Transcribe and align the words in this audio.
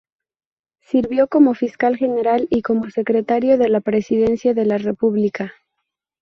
Sirvió 0.79 1.27
como 1.27 1.53
fiscal 1.53 1.95
general 1.95 2.47
y 2.49 2.63
como 2.63 2.89
secretario 2.89 3.59
de 3.59 3.69
la 3.69 3.81
Presidencia 3.81 4.55
de 4.55 4.65
la 4.65 4.79
República. 4.79 5.53